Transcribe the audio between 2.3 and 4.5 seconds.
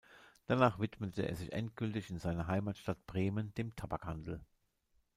Heimatstadt Bremen dem Tabakhandel.